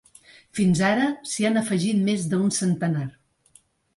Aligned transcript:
Fins 0.59 0.79
ara, 0.87 1.09
s’hi 1.33 1.45
han 1.49 1.61
afegit 1.61 2.01
més 2.09 2.25
d’un 2.33 2.49
centenar. 2.61 3.07